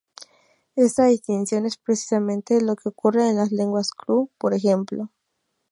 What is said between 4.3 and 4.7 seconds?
por